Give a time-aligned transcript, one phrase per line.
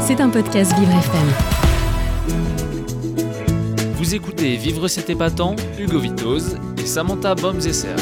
[0.00, 1.28] C'est un podcast Vivre FM.
[3.94, 7.94] Vous écoutez Vivre cet épatant, Hugo Vitoz et Samantha Bomzesser.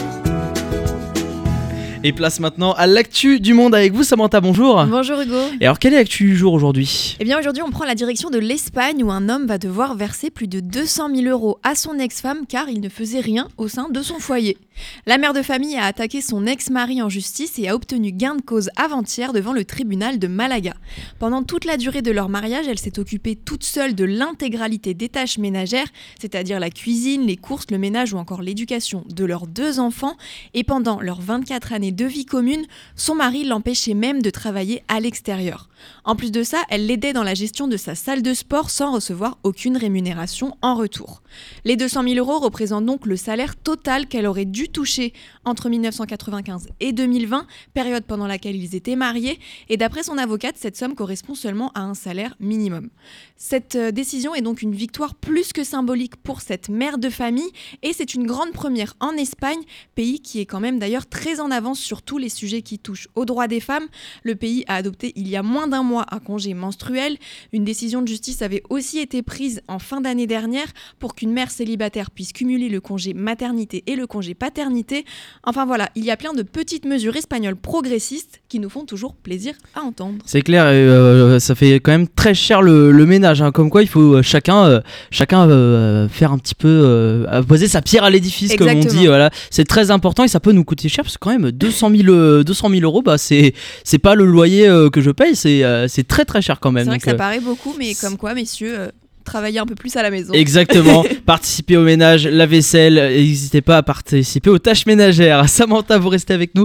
[2.04, 4.84] Et place maintenant à l'actu du monde avec vous, Samantha, bonjour.
[4.86, 5.34] Bonjour Hugo.
[5.60, 7.16] Et alors, quelle est l'actu du jour aujourd'hui?
[7.18, 10.30] Eh bien aujourd'hui on prend la direction de l'Espagne où un homme va devoir verser
[10.30, 13.88] plus de 200 000 euros à son ex-femme car il ne faisait rien au sein
[13.88, 14.58] de son foyer.
[15.06, 18.42] La mère de famille a attaqué son ex-mari en justice et a obtenu gain de
[18.42, 20.74] cause avant-hier devant le tribunal de Malaga.
[21.18, 25.08] Pendant toute la durée de leur mariage, elle s'est occupée toute seule de l'intégralité des
[25.08, 25.88] tâches ménagères,
[26.20, 30.16] c'est-à-dire la cuisine, les courses, le ménage ou encore l'éducation de leurs deux enfants.
[30.54, 35.00] Et pendant leurs 24 années de vie commune, son mari l'empêchait même de travailler à
[35.00, 35.68] l'extérieur.
[36.04, 38.92] En plus de ça, elle l'aidait dans la gestion de sa salle de sport sans
[38.92, 41.22] recevoir aucune rémunération en retour.
[41.64, 45.12] Les 200 000 euros représentent donc le salaire total qu'elle aurait dû toucher
[45.44, 50.76] entre 1995 et 2020, période pendant laquelle ils étaient mariés, et d'après son avocate, cette
[50.76, 52.90] somme correspond seulement à un salaire minimum.
[53.36, 57.50] Cette euh, décision est donc une victoire plus que symbolique pour cette mère de famille,
[57.82, 59.60] et c'est une grande première en Espagne,
[59.94, 63.08] pays qui est quand même d'ailleurs très en avance sur tous les sujets qui touchent
[63.14, 63.86] aux droits des femmes.
[64.22, 67.16] Le pays a adopté il y a moins d'un mois un congé menstruel.
[67.52, 70.66] Une décision de justice avait aussi été prise en fin d'année dernière
[70.98, 75.04] pour qu'une mère célibataire puisse cumuler le congé maternité et le congé paternité.
[75.44, 79.14] Enfin voilà, il y a plein de petites mesures espagnoles progressistes qui nous font toujours
[79.14, 80.18] plaisir à entendre.
[80.24, 83.70] C'est clair, et, euh, ça fait quand même très cher le, le ménage, hein, comme
[83.70, 88.04] quoi il faut euh, chacun, euh, chacun euh, faire un petit peu, poser sa pierre
[88.04, 89.06] à l'édifice, comme on dit.
[89.06, 91.90] Voilà, c'est très important et ça peut nous coûter cher parce que quand même 200
[91.90, 93.52] 000, euh, 200 000 euros, bah c'est,
[93.84, 96.72] c'est pas le loyer euh, que je paye, c'est, euh, c'est très très cher quand
[96.72, 96.84] même.
[96.84, 98.88] C'est vrai Donc, que ça euh, paraît beaucoup, mais comme quoi, messieurs, euh,
[99.24, 100.32] travaillez un peu plus à la maison.
[100.32, 101.04] Exactement.
[101.26, 102.94] Participer au ménage, la vaisselle.
[102.94, 105.46] N'hésitez pas à participer aux tâches ménagères.
[105.48, 106.64] Samantha, vous restez avec nous.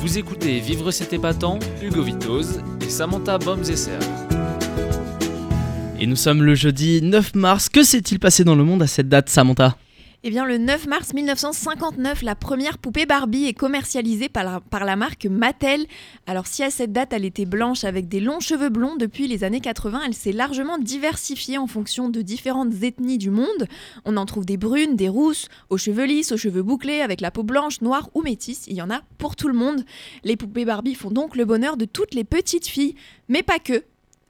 [0.00, 3.90] Vous écoutez Vivre cet épatant, Hugo Vitoz et Samantha Bomzesser.
[6.00, 7.68] Et nous sommes le jeudi 9 mars.
[7.68, 9.76] Que s'est-il passé dans le monde à cette date, Samantha?
[10.28, 14.84] Eh bien, le 9 mars 1959, la première poupée Barbie est commercialisée par la, par
[14.84, 15.86] la marque Mattel.
[16.26, 19.42] Alors, si à cette date, elle était blanche avec des longs cheveux blonds, depuis les
[19.42, 23.68] années 80, elle s'est largement diversifiée en fonction de différentes ethnies du monde.
[24.04, 27.30] On en trouve des brunes, des rousses, aux cheveux lisses, aux cheveux bouclés, avec la
[27.30, 28.66] peau blanche, noire ou métisse.
[28.66, 29.82] Il y en a pour tout le monde.
[30.24, 32.96] Les poupées Barbie font donc le bonheur de toutes les petites filles,
[33.30, 33.82] mais pas que.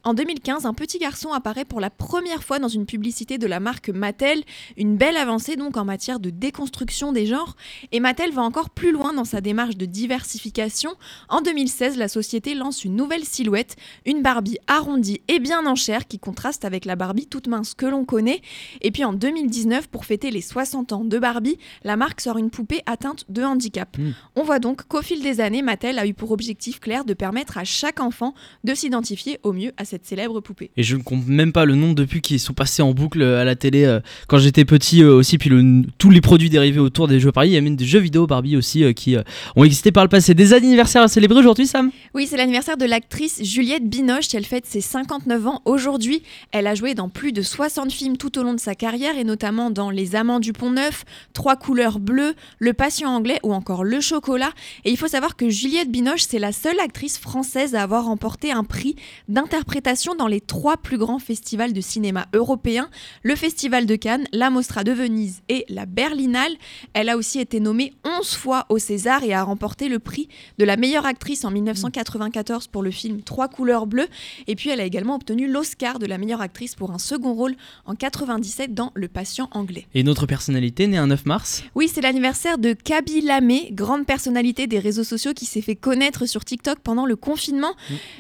[0.09, 3.61] En 2015, un petit garçon apparaît pour la première fois dans une publicité de la
[3.61, 4.43] marque Mattel,
[4.79, 7.57] une belle avancée donc en matière de déconstruction des genres,
[7.93, 10.95] et Mattel va encore plus loin dans sa démarche de diversification.
[11.29, 13.77] En 2016, la société lance une nouvelle silhouette,
[14.07, 17.85] une Barbie arrondie et bien en chair qui contraste avec la Barbie toute mince que
[17.85, 18.41] l'on connaît.
[18.81, 22.49] Et puis en 2019, pour fêter les 60 ans de Barbie, la marque sort une
[22.49, 23.99] poupée atteinte de handicap.
[23.99, 24.13] Mm.
[24.37, 27.59] On voit donc qu'au fil des années, Mattel a eu pour objectif clair de permettre
[27.59, 28.33] à chaque enfant
[28.65, 30.71] de s'identifier au mieux à cette célèbre poupée.
[30.77, 33.23] Et je ne compte même pas le nombre de pubs qui sont passés en boucle
[33.23, 35.39] à la télé euh, quand j'étais petit euh, aussi.
[35.39, 37.51] Puis le- tous les produits dérivés autour des jeux Barbie.
[37.51, 39.23] Il y a même des jeux vidéo Barbie aussi euh, qui euh,
[39.57, 40.35] ont existé par le passé.
[40.35, 41.91] Des anniversaires à célébrer aujourd'hui, Sam?
[42.15, 44.35] Oui, c'est l'anniversaire de l'actrice Juliette Binoche.
[44.35, 46.23] Elle fête ses 59 ans aujourd'hui.
[46.53, 49.25] Elle a joué dans plus de 60 films tout au long de sa carrière et
[49.25, 53.85] notamment dans Les Amants du Pont Neuf, Trois couleurs bleues, Le Patient anglais ou encore
[53.85, 54.51] Le Chocolat.
[54.85, 58.51] Et il faut savoir que Juliette Binoche, c'est la seule actrice française à avoir remporté
[58.53, 58.97] un prix
[59.29, 59.78] d'interprétation
[60.17, 62.89] dans les trois plus grands festivals de cinéma européens,
[63.23, 66.53] le Festival de Cannes, la Mostra de Venise et la Berlinale.
[66.93, 70.29] Elle a aussi été nommée 11 fois au César et a remporté le prix
[70.59, 74.09] de la meilleure actrice en 1994 pour le film Trois couleurs bleues.
[74.47, 77.55] Et puis elle a également obtenu l'Oscar de la meilleure actrice pour un second rôle
[77.87, 79.87] en 97 dans Le Patient anglais.
[79.95, 81.63] Et une autre personnalité née un 9 mars?
[81.75, 86.27] Oui, c'est l'anniversaire de Kaby Lamé, grande personnalité des réseaux sociaux qui s'est fait connaître
[86.27, 87.75] sur TikTok pendant le confinement.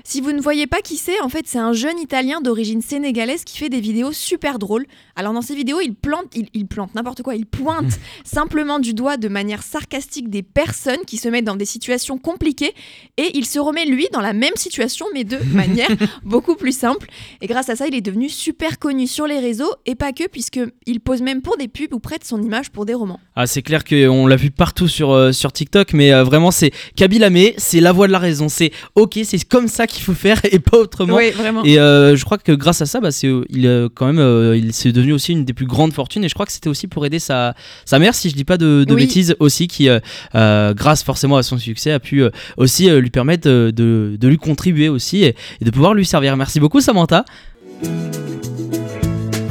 [0.05, 3.43] Si vous ne voyez pas qui c'est, en fait, c'est un jeune italien d'origine sénégalaise
[3.43, 4.85] qui fait des vidéos super drôles.
[5.17, 8.93] Alors dans ces vidéos, il plante, il, il plante n'importe quoi, il pointe simplement du
[8.93, 12.75] doigt de manière sarcastique des personnes qui se mettent dans des situations compliquées
[13.17, 15.89] et il se remet lui dans la même situation mais de manière
[16.23, 17.09] beaucoup plus simple.
[17.41, 20.29] Et grâce à ça, il est devenu super connu sur les réseaux et pas que
[20.29, 23.21] puisque il pose même pour des pubs ou prête son image pour des romans.
[23.37, 26.73] Ah, c'est clair qu'on l'a vu partout sur, euh, sur TikTok, mais euh, vraiment, c'est
[26.95, 28.51] Kaby Lamé, c'est la voix de la raison.
[28.51, 31.17] C'est ok, c'est comme ça qu'il faut faire et pas autrement.
[31.17, 31.65] Oui, vraiment.
[31.65, 34.57] Et euh, je crois que grâce à ça, bah, c'est, il, euh, quand même, euh,
[34.57, 36.25] il s'est devenu aussi une des plus grandes fortunes.
[36.25, 37.55] Et je crois que c'était aussi pour aider sa,
[37.87, 39.03] sa mère, si je dis pas de, de Oui.
[39.03, 43.11] bêtises, aussi, qui, euh, grâce forcément à son succès, a pu euh, aussi euh, lui
[43.11, 43.73] permettre de,
[44.21, 46.37] de lui contribuer aussi et, et de pouvoir lui servir.
[46.37, 47.25] Merci beaucoup, Samantha.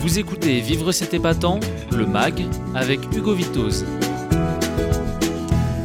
[0.01, 1.60] Vous écoutez Vivre cet épatant,
[1.95, 2.45] le MAG,
[2.75, 3.86] avec Hugo Vitoz.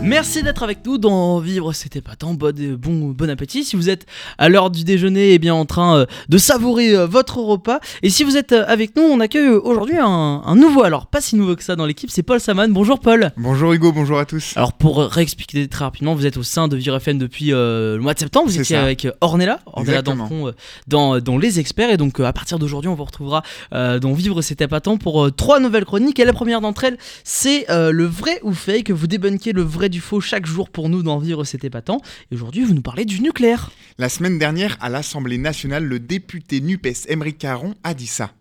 [0.02, 3.62] Merci d'être avec nous dans Vivre c'était pas tant bon, bon, bon appétit.
[3.62, 4.04] Si vous êtes
[4.37, 7.78] à l'heure du déjeuner et eh bien en train euh, de savourer euh, votre repas.
[8.02, 11.20] Et si vous êtes euh, avec nous on accueille aujourd'hui un, un, nouveau alors pas
[11.20, 12.72] si nouveau que ça dans l'équipe c'est Paul Saman.
[12.72, 13.31] Bonjour Paul.
[13.37, 13.93] Bonjour Hugo.
[13.93, 14.54] Bonjour à tous.
[14.56, 18.14] Alors pour réexpliquer très rapidement vous êtes au sein de Vivre FM depuis le mois
[18.14, 18.48] de septembre.
[18.48, 20.52] Vous étiez avec Ornella Ornella Dampron
[20.88, 21.90] dans, dans les experts.
[21.90, 25.60] Et donc à partir d'aujourd'hui on vous retrouvera dans Vivre c'était pas tant pour trois
[25.60, 26.19] nouvelles chroniques.
[26.19, 28.90] Et la première d'entre elles c'est le vrai ou fake.
[28.90, 32.00] Vous débunkez le vrai du faux chaque jour pour nous d'en vivre, c'était pas tant.
[32.33, 33.71] Et aujourd'hui, vous nous parlez du nucléaire.
[33.99, 38.33] La semaine dernière, à l'Assemblée nationale, le député NUPES Emery Caron a dit ça.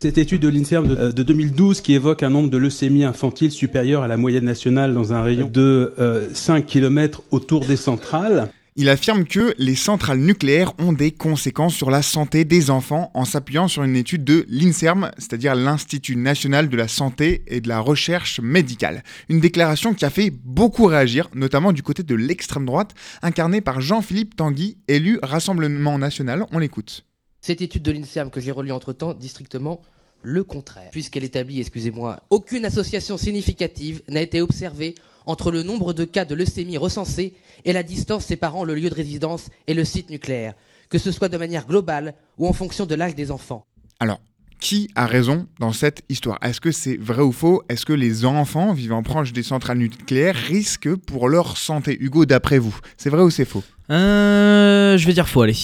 [0.00, 4.08] Cette étude de l'INSERM de, 2012 qui évoque un nombre de leucémies infantiles supérieur à
[4.08, 5.94] la moyenne nationale dans un rayon de
[6.34, 8.50] 5 euh, km autour des centrales.
[8.76, 13.24] Il affirme que les centrales nucléaires ont des conséquences sur la santé des enfants en
[13.24, 17.78] s'appuyant sur une étude de l'INSERM, c'est-à-dire l'Institut national de la santé et de la
[17.78, 19.04] recherche médicale.
[19.28, 23.80] Une déclaration qui a fait beaucoup réagir, notamment du côté de l'extrême droite, incarné par
[23.80, 26.44] Jean-Philippe Tanguy, élu Rassemblement national.
[26.50, 27.06] On l'écoute.
[27.42, 29.82] Cette étude de l'INSERM que j'ai relue entre-temps dit strictement
[30.24, 36.04] le contraire, puisqu'elle établit, excusez-moi, aucune association significative n'a été observée entre le nombre de
[36.04, 37.34] cas de leucémie recensés
[37.64, 40.54] et la distance séparant le lieu de résidence et le site nucléaire,
[40.88, 43.66] que ce soit de manière globale ou en fonction de l'âge des enfants.
[44.00, 44.20] Alors,
[44.60, 46.38] qui a raison dans cette histoire?
[46.42, 47.62] Est-ce que c'est vrai ou faux?
[47.68, 51.96] Est-ce que les enfants vivant proche des centrales nucléaires risquent pour leur santé?
[52.00, 53.62] Hugo, d'après vous, c'est vrai ou c'est faux?
[53.90, 55.56] Euh, Je vais dire faux, allez.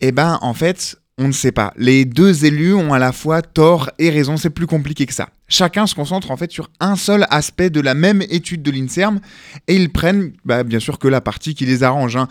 [0.00, 1.72] Eh ben, en fait, on ne sait pas.
[1.76, 5.30] Les deux élus ont à la fois tort et raison, c'est plus compliqué que ça.
[5.48, 9.20] Chacun se concentre en fait sur un seul aspect de la même étude de l'INSERM
[9.66, 12.16] et ils prennent bah, bien sûr que la partie qui les arrange.
[12.16, 12.28] Hein.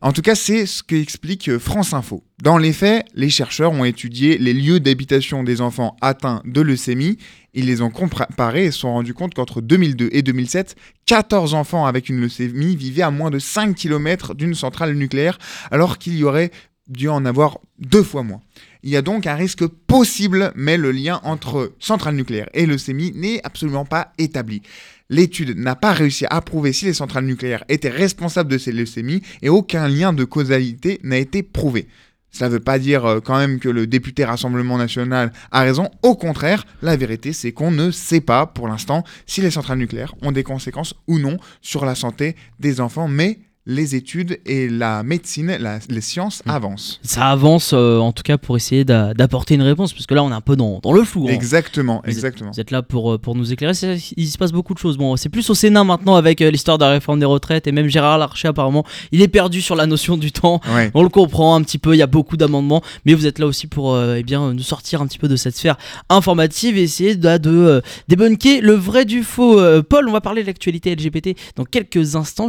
[0.00, 2.22] En tout cas, c'est ce qu'explique euh, France Info.
[2.40, 7.18] Dans les faits, les chercheurs ont étudié les lieux d'habitation des enfants atteints de leucémie.
[7.52, 10.76] Ils les ont comparés et se sont rendus compte qu'entre 2002 et 2007,
[11.06, 15.38] 14 enfants avec une leucémie vivaient à moins de 5 km d'une centrale nucléaire,
[15.72, 16.52] alors qu'il y aurait
[16.88, 18.40] dû en avoir deux fois moins.
[18.82, 23.12] Il y a donc un risque possible, mais le lien entre centrale nucléaire et leucémie
[23.14, 24.62] n'est absolument pas établi.
[25.10, 29.22] L'étude n'a pas réussi à prouver si les centrales nucléaires étaient responsables de ces leucémies
[29.42, 31.88] et aucun lien de causalité n'a été prouvé.
[32.30, 35.90] Ça ne veut pas dire euh, quand même que le député Rassemblement national a raison.
[36.02, 40.14] Au contraire, la vérité, c'est qu'on ne sait pas pour l'instant si les centrales nucléaires
[40.20, 43.38] ont des conséquences ou non sur la santé des enfants, mais
[43.68, 45.58] les études et la médecine,
[45.90, 46.50] les sciences mm.
[46.50, 47.00] avancent.
[47.02, 50.30] Ça avance euh, en tout cas pour essayer d'apporter une réponse, parce que là on
[50.30, 51.26] est un peu dans, le flou.
[51.28, 51.32] Hein.
[51.32, 52.50] Exactement, exactement.
[52.50, 53.74] vous êtes là pour, euh, pour nous éclairer.
[54.16, 54.96] Il se passe beaucoup de choses.
[54.96, 57.72] Bon, c'est plus au Sénat maintenant avec euh, l'histoire de la réforme des retraites et
[57.72, 60.60] même Gérard Larcher apparemment, il est perdu sur la notion du temps.
[60.94, 63.46] On le comprend un petit peu, il y a beaucoup d'amendements, mais vous êtes là
[63.46, 65.76] aussi pour eh bien, nous sortir un petit peu de cette sphère
[66.08, 69.60] informative et essayer de, de débunker le vrai du faux.
[69.82, 72.48] Paul, on va parler de l'actualité LGBT dans quelques instants.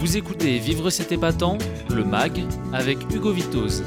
[0.00, 1.58] Vous écoutez Vivre cet épatant,
[1.94, 2.42] le MAG,
[2.72, 3.84] avec Hugo Vitoz.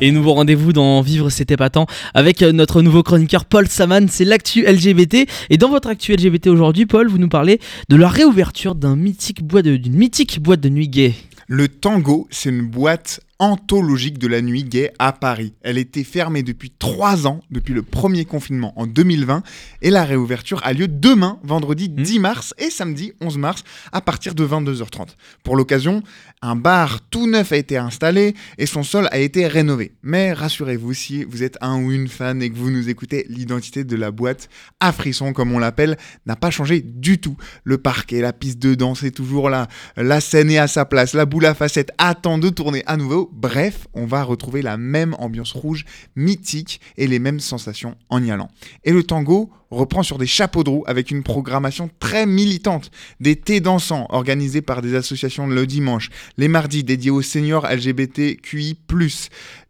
[0.00, 4.24] Et nouveau rendez-vous dans Vivre cet épatant avec euh, notre nouveau chroniqueur Paul Saman, c'est
[4.24, 5.28] l'actu LGBT.
[5.50, 7.60] Et dans votre actu LGBT aujourd'hui, Paul, vous nous parlez
[7.90, 11.12] de la réouverture d'un mythique boîte d'une mythique boîte de nuit gay.
[11.46, 15.54] Le Tango, c'est une boîte anthologique de la nuit gay à Paris.
[15.62, 19.42] Elle était fermée depuis trois ans, depuis le premier confinement en 2020,
[19.82, 22.22] et la réouverture a lieu demain, vendredi 10 mmh.
[22.22, 25.08] mars et samedi 11 mars, à partir de 22h30.
[25.44, 26.02] Pour l'occasion,
[26.42, 29.92] un bar tout neuf a été installé et son sol a été rénové.
[30.02, 33.84] Mais rassurez-vous, si vous êtes un ou une fan et que vous nous écoutez, l'identité
[33.84, 34.48] de la boîte
[34.80, 37.36] à frisson, comme on l'appelle, n'a pas changé du tout.
[37.64, 41.14] Le parquet, la piste de danse est toujours là, la scène est à sa place,
[41.14, 45.14] la boule à facettes attend de tourner à nouveau Bref, on va retrouver la même
[45.18, 45.84] ambiance rouge
[46.16, 48.48] mythique et les mêmes sensations en y allant.
[48.84, 52.90] Et le tango reprend sur des chapeaux de roue avec une programmation très militante.
[53.20, 58.78] Des thés dansants organisés par des associations le dimanche, les mardis dédiés aux seniors LGBTQI+,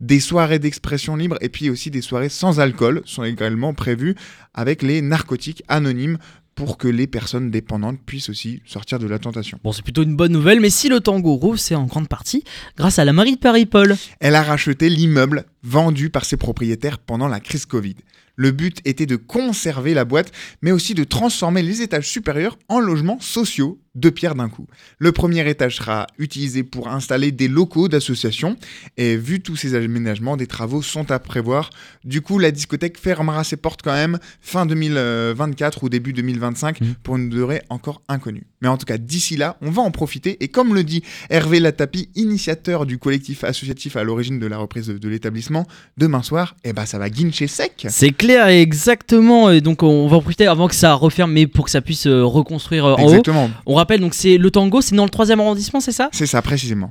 [0.00, 4.14] des soirées d'expression libre et puis aussi des soirées sans alcool sont également prévues
[4.54, 6.18] avec les narcotiques anonymes
[6.58, 9.60] pour que les personnes dépendantes puissent aussi sortir de la tentation.
[9.62, 12.42] Bon, c'est plutôt une bonne nouvelle, mais si le tango roule, c'est en grande partie
[12.76, 13.94] grâce à la mairie de Paris, Paul.
[14.18, 17.94] Elle a racheté l'immeuble vendu par ses propriétaires pendant la crise Covid.
[18.38, 22.80] Le but était de conserver la boîte, mais aussi de transformer les étages supérieurs en
[22.80, 24.66] logements sociaux, deux pierres d'un coup.
[24.98, 28.56] Le premier étage sera utilisé pour installer des locaux d'associations,
[28.96, 31.70] et vu tous ces aménagements, des travaux sont à prévoir.
[32.04, 36.86] Du coup, la discothèque fermera ses portes quand même fin 2024 ou début 2025 mmh.
[37.02, 38.46] pour une durée encore inconnue.
[38.62, 41.60] Mais en tout cas, d'ici là, on va en profiter, et comme le dit Hervé
[41.60, 45.66] Latapi, initiateur du collectif associatif à l'origine de la reprise de l'établissement, l'établissement,
[45.96, 47.86] demain soir, eh ben, ça va guincher sec.
[47.90, 49.50] C'est clair, exactement.
[49.50, 52.06] Et donc on va en profiter avant que ça referme, mais pour que ça puisse
[52.06, 53.08] euh, reconstruire euh, en haut.
[53.08, 53.50] Exactement.
[53.66, 56.08] On rappelle donc c'est le tango, c'est dans le troisième arrondissement, c'est ça?
[56.12, 56.90] C'est ça, précisément.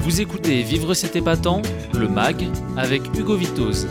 [0.00, 1.62] Vous écoutez Vivre c'est épatant,
[1.98, 3.86] le MAG, avec Hugo Vitoz.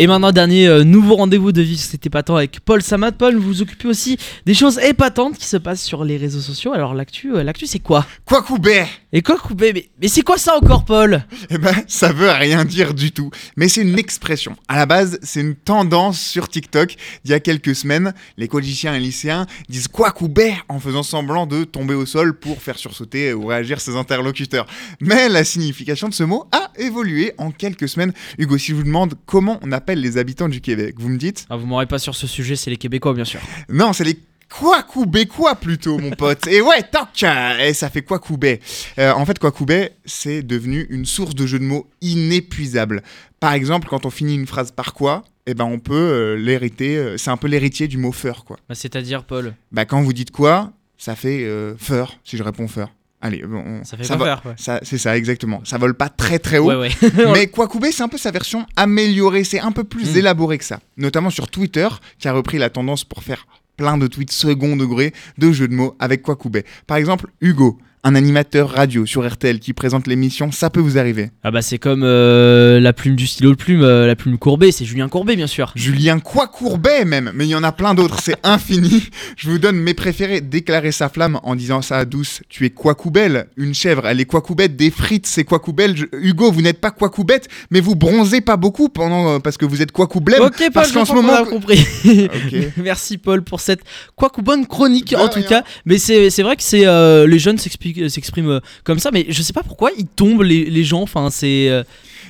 [0.00, 3.12] Et maintenant, dernier euh, nouveau rendez-vous de Vivre c'était épatant avec Paul Samat.
[3.12, 6.72] Paul, vous vous occupez aussi des choses épatantes qui se passent sur les réseaux sociaux.
[6.72, 8.04] Alors l'actu, euh, l'actu c'est quoi?
[8.24, 11.22] Quoi couper Et quoi couper Mais, mais c'est quoi ça encore, Paul?
[11.48, 13.30] Eh ben, ça veut rien dire du tout.
[13.56, 14.56] Mais c'est une expression.
[14.66, 16.96] À la base, c'est une tendance sur TikTok.
[17.24, 21.46] Il y a quelques semaines, les collégiens et lycéens disent quoi couper en faisant semblant
[21.46, 24.66] de tomber au sol pour faire sursauter ou réagir ses interlocuteurs.
[25.00, 28.12] Mais la signification de ce mot a évolué en quelques semaines.
[28.38, 31.44] Hugo, si je vous demande comment on appelle les habitants du Québec, vous me dites
[31.50, 33.40] ah, Vous m'aurez pas sur ce sujet, c'est les Québécois, bien sûr.
[33.68, 36.46] Non, c'est les Kwakubécois plutôt, mon pote.
[36.46, 37.22] Et ouais, toc
[37.60, 38.60] Et ça fait Kwakubé.
[38.98, 43.02] Euh, en fait, Kwakubé, c'est devenu une source de jeux de mots inépuisable.
[43.40, 46.96] Par exemple, quand on finit une phrase par quoi, eh ben on peut euh, l'hériter.
[46.96, 48.56] euh, c'est un peu l'héritier du mot feur, quoi.
[48.66, 49.54] Bah, C'est-à-dire, Paul?
[49.70, 52.90] Bah quand vous dites quoi, ça fait euh, feur, si je réponds feur.
[53.26, 54.52] Allez, bon, on- Ça fait ça va- ouais.
[54.58, 55.62] ça- c'est ça, exactement.
[55.64, 56.66] Ça vole pas très très haut.
[56.68, 56.90] Ouais, ouais.
[57.32, 60.18] Mais Kwakubé, c'est un peu sa version améliorée, c'est un peu plus Mm.
[60.18, 60.78] élaboré que ça.
[60.98, 61.88] Notamment sur Twitter,
[62.18, 63.46] qui a repris la tendance pour faire
[63.78, 66.64] plein de tweets second degré de jeux de mots avec Kwakubé.
[66.86, 71.30] Par exemple, Hugo, un animateur radio sur RTL qui présente l'émission, ça peut vous arriver.
[71.42, 74.72] Ah bah c'est comme euh, la plume du stylo de plume, euh, la plume courbée,
[74.72, 75.72] c'est Julien Courbet bien sûr.
[75.74, 79.08] Julien Quacourbet même, mais il y en a plein d'autres, c'est infini.
[79.36, 80.42] Je vous donne mes préférés.
[80.42, 82.42] Déclarer sa flamme en disant ça à douce.
[82.50, 85.96] Tu es Quacoubelle, une chèvre, elle est Quacoubette, des frites, c'est Quacoubelle.
[85.96, 89.64] Je- Hugo, vous n'êtes pas Quacoubette, mais vous bronzez pas beaucoup pendant euh, parce que
[89.64, 90.42] vous êtes Quacoublem.
[90.42, 91.84] Ok Paul, parce je qu'en ce moment, a compris.
[92.76, 93.80] Merci Paul pour cette
[94.14, 95.48] quoi bonne chronique en tout rien.
[95.48, 95.64] cas.
[95.86, 96.84] Mais c'est c'est vrai que c'est
[97.26, 100.64] les jeunes s'expliquent- s'expriment euh, comme ça, mais je sais pas pourquoi ils tombent les,
[100.64, 101.02] les gens.
[101.02, 101.82] Enfin c'est euh,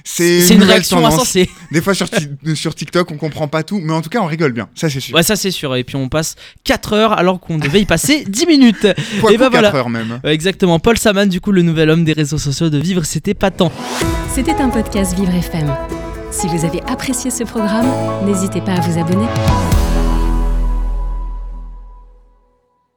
[0.04, 1.48] c'est une réaction insensée.
[1.72, 2.06] Des fois sur,
[2.54, 4.68] sur TikTok, on comprend pas tout, mais en tout cas, on rigole bien.
[4.74, 5.14] Ça, c'est sûr.
[5.14, 5.74] Ouais ça c'est sûr.
[5.76, 8.82] Et puis on passe 4 heures alors qu'on devait y passer 10 minutes.
[9.20, 9.68] Quacou, et bah voilà.
[9.68, 10.20] 4 heures même.
[10.24, 10.78] Exactement.
[10.78, 13.72] Paul Saman du coup le nouvel homme des réseaux sociaux de vivre c'était pas tant.
[14.34, 15.72] C'était un podcast Vivre FM.
[16.30, 17.86] Si vous avez apprécié ce programme,
[18.26, 19.26] n'hésitez pas à vous abonner.